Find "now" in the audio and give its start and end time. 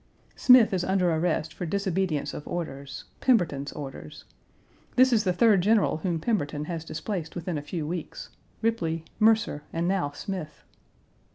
9.87-10.09